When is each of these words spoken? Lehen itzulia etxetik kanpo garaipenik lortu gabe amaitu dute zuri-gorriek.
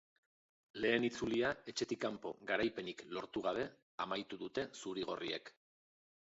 Lehen 0.85 1.03
itzulia 1.09 1.51
etxetik 1.73 2.01
kanpo 2.05 2.31
garaipenik 2.53 3.03
lortu 3.19 3.45
gabe 3.49 3.67
amaitu 4.07 4.41
dute 4.45 4.65
zuri-gorriek. 4.81 5.55